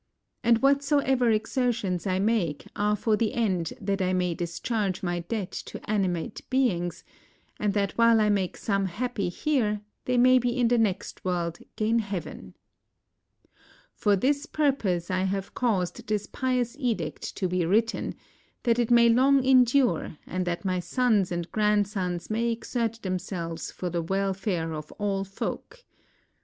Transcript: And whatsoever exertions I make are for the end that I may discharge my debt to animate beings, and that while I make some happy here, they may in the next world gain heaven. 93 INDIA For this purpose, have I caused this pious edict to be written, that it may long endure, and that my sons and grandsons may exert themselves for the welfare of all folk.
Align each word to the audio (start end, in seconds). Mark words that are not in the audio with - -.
And 0.43 0.63
whatsoever 0.63 1.29
exertions 1.29 2.07
I 2.07 2.17
make 2.17 2.65
are 2.75 2.95
for 2.95 3.15
the 3.15 3.35
end 3.35 3.73
that 3.79 4.01
I 4.01 4.13
may 4.13 4.33
discharge 4.33 5.03
my 5.03 5.19
debt 5.19 5.51
to 5.67 5.79
animate 5.87 6.41
beings, 6.49 7.03
and 7.59 7.73
that 7.75 7.91
while 7.99 8.19
I 8.19 8.27
make 8.27 8.57
some 8.57 8.87
happy 8.87 9.29
here, 9.29 9.81
they 10.05 10.17
may 10.17 10.37
in 10.37 10.69
the 10.69 10.79
next 10.79 11.23
world 11.23 11.59
gain 11.75 11.99
heaven. 11.99 12.55
93 12.57 12.57
INDIA 12.71 13.63
For 13.93 14.15
this 14.15 14.45
purpose, 14.47 15.09
have 15.09 15.45
I 15.53 15.53
caused 15.53 16.07
this 16.07 16.25
pious 16.25 16.75
edict 16.79 17.35
to 17.37 17.47
be 17.47 17.63
written, 17.63 18.15
that 18.63 18.79
it 18.79 18.89
may 18.89 19.07
long 19.07 19.43
endure, 19.45 20.17
and 20.25 20.47
that 20.47 20.65
my 20.65 20.79
sons 20.79 21.31
and 21.31 21.51
grandsons 21.51 22.27
may 22.27 22.49
exert 22.49 23.03
themselves 23.03 23.69
for 23.69 23.91
the 23.91 24.01
welfare 24.01 24.73
of 24.73 24.91
all 24.93 25.23
folk. 25.23 25.83